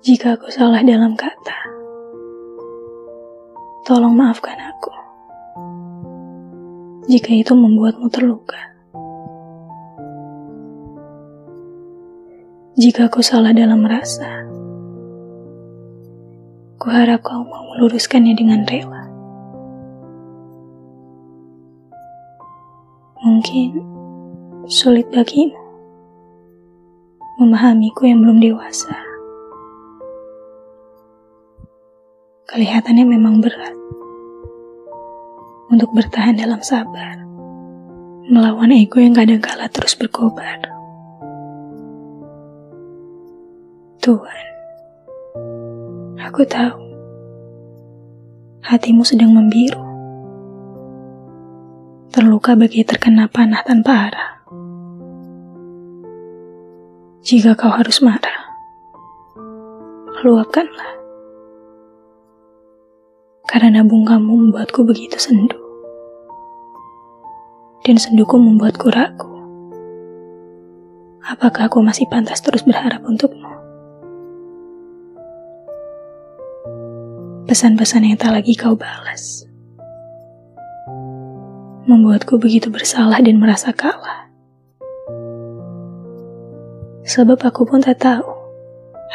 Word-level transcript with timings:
Jika 0.00 0.32
aku 0.32 0.48
salah 0.48 0.80
dalam 0.80 1.12
kata, 1.12 1.60
tolong 3.84 4.16
maafkan 4.16 4.56
aku. 4.56 4.88
Jika 7.04 7.36
itu 7.36 7.52
membuatmu 7.52 8.08
terluka, 8.08 8.56
jika 12.80 13.12
aku 13.12 13.20
salah 13.20 13.52
dalam 13.52 13.84
rasa, 13.84 14.48
kuharap 16.80 17.20
kau 17.20 17.44
mau 17.44 17.76
meluruskannya 17.76 18.32
dengan 18.32 18.64
rela. 18.64 19.04
Mungkin 23.20 23.84
sulit 24.64 25.12
bagimu 25.12 25.60
memahamiku 27.36 28.08
yang 28.08 28.24
belum 28.24 28.40
dewasa. 28.40 29.09
Kelihatannya 32.50 33.06
memang 33.06 33.38
berat 33.38 33.78
untuk 35.70 35.94
bertahan 35.94 36.34
dalam 36.34 36.58
sabar, 36.58 37.22
melawan 38.26 38.74
ego 38.74 38.98
yang 38.98 39.14
kadang 39.14 39.38
kala 39.38 39.70
terus 39.70 39.94
berkobar. 39.94 40.58
Tuhan, 44.02 44.46
aku 46.18 46.42
tahu 46.42 46.74
hatimu 48.66 49.06
sedang 49.06 49.30
membiru, 49.30 49.86
terluka 52.10 52.58
bagi 52.58 52.82
terkena 52.82 53.30
panah 53.30 53.62
tanpa 53.62 54.10
arah. 54.10 54.30
Jika 57.22 57.54
kau 57.54 57.70
harus 57.70 58.02
marah, 58.02 58.42
luapkanlah. 60.26 60.99
Karena 63.50 63.82
kamu 63.82 64.30
membuatku 64.46 64.86
begitu 64.86 65.18
sendu. 65.18 65.58
Dan 67.82 67.98
senduku 67.98 68.38
membuatku 68.38 68.86
ragu. 68.94 69.26
Apakah 71.26 71.66
aku 71.66 71.82
masih 71.82 72.06
pantas 72.06 72.38
terus 72.38 72.62
berharap 72.62 73.02
untukmu? 73.02 73.50
Pesan-pesan 77.50 78.06
yang 78.06 78.14
tak 78.14 78.38
lagi 78.38 78.54
kau 78.54 78.78
balas 78.78 79.50
membuatku 81.90 82.38
begitu 82.38 82.70
bersalah 82.70 83.18
dan 83.18 83.42
merasa 83.42 83.74
kalah. 83.74 84.30
Sebab 87.02 87.42
aku 87.42 87.66
pun 87.66 87.82
tak 87.82 87.98
tahu 87.98 88.30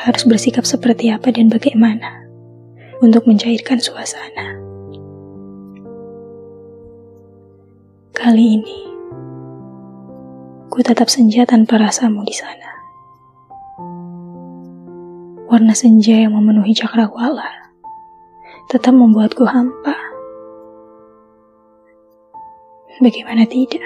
harus 0.04 0.28
bersikap 0.28 0.68
seperti 0.68 1.08
apa 1.08 1.32
dan 1.32 1.48
bagaimana 1.48 2.25
untuk 3.04 3.28
mencairkan 3.28 3.80
suasana. 3.80 4.56
Kali 8.16 8.60
ini, 8.60 8.80
ku 10.72 10.80
tetap 10.80 11.12
senja 11.12 11.44
tanpa 11.44 11.80
rasamu 11.80 12.24
di 12.24 12.36
sana. 12.36 12.72
Warna 15.52 15.76
senja 15.76 16.16
yang 16.26 16.36
memenuhi 16.36 16.76
cakrawala 16.76 17.72
tetap 18.72 18.96
membuatku 18.96 19.46
hampa. 19.46 19.96
Bagaimana 23.04 23.44
tidak? 23.46 23.84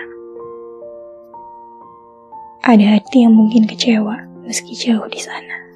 Ada 2.64 3.02
hati 3.02 3.26
yang 3.26 3.34
mungkin 3.34 3.66
kecewa 3.66 4.30
meski 4.46 4.78
jauh 4.78 5.10
di 5.10 5.18
sana. 5.18 5.69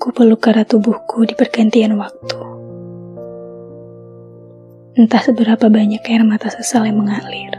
Ku 0.00 0.16
peluk 0.16 0.48
tubuhku 0.48 1.28
di 1.28 1.36
pergantian 1.36 2.00
waktu. 2.00 2.40
Entah 4.96 5.20
seberapa 5.20 5.68
banyak 5.68 6.00
air 6.08 6.24
mata 6.24 6.48
sesal 6.48 6.88
yang 6.88 7.04
mengalir. 7.04 7.52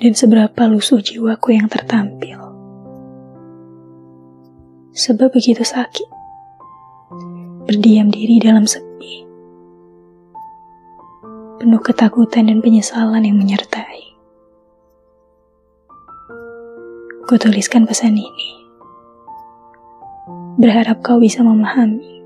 Dan 0.00 0.16
seberapa 0.16 0.64
lusuh 0.64 1.04
jiwaku 1.04 1.52
yang 1.52 1.68
tertampil. 1.68 2.40
Sebab 4.96 5.28
begitu 5.36 5.60
sakit. 5.60 6.08
Berdiam 7.68 8.08
diri 8.08 8.40
dalam 8.40 8.64
sepi 8.64 8.90
penuh 11.60 11.76
ketakutan 11.84 12.48
dan 12.48 12.64
penyesalan 12.64 13.20
yang 13.20 13.36
menyertai. 13.36 14.16
Kutuliskan 17.28 17.84
pesan 17.84 18.16
ini. 18.16 18.69
Berharap 20.60 21.00
kau 21.00 21.16
bisa 21.16 21.40
memahami, 21.40 22.20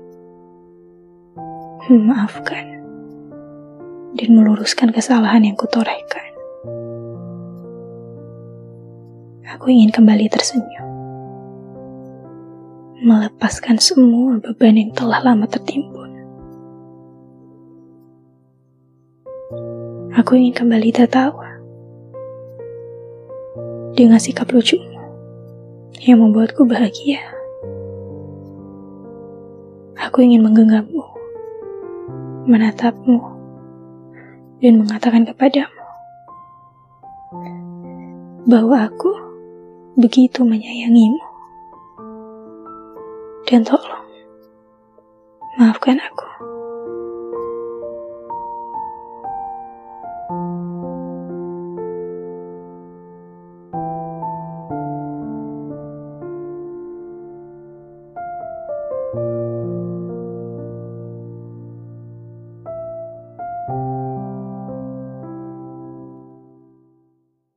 memaafkan, 1.87 2.83
dan 4.11 4.29
meluruskan 4.35 4.91
kesalahan 4.91 5.47
yang 5.47 5.55
kutorehkan. 5.55 6.35
Aku 9.55 9.71
ingin 9.71 9.87
kembali 9.87 10.27
tersenyum. 10.27 10.83
Melepaskan 13.07 13.79
semua 13.79 14.35
beban 14.43 14.83
yang 14.83 14.91
telah 14.91 15.23
lama 15.23 15.47
tertimbun. 15.47 16.11
Aku 20.11 20.35
ingin 20.35 20.59
kembali 20.59 20.91
tertawa 20.91 21.55
dengan 23.95 24.19
sikap 24.19 24.51
lucumu 24.51 24.99
yang 26.03 26.19
membuatku 26.19 26.67
bahagia. 26.67 27.34
Aku 30.15 30.23
ingin 30.23 30.47
menggenggammu, 30.47 31.03
menatapmu, 32.47 33.19
dan 34.63 34.79
mengatakan 34.79 35.27
kepadamu 35.27 35.83
bahwa 38.47 38.87
aku 38.87 39.11
begitu 39.99 40.47
menyayangimu. 40.47 41.19
Dan 43.43 43.67
tolong, 43.67 44.07
maafkan 45.59 45.99
aku. 45.99 46.27